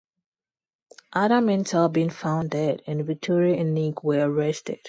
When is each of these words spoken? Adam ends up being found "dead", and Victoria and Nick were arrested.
Adam 1.13 1.47
ends 1.49 1.75
up 1.75 1.93
being 1.93 2.09
found 2.09 2.49
"dead", 2.49 2.81
and 2.87 3.05
Victoria 3.05 3.53
and 3.61 3.75
Nick 3.75 4.03
were 4.03 4.27
arrested. 4.27 4.79